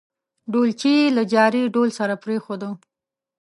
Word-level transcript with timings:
ډولچي 0.51 0.91
یې 0.99 1.07
له 1.17 1.23
جاري 1.33 1.63
ډول 1.75 1.89
سره 1.99 2.13
پرېښوده. 2.23 2.69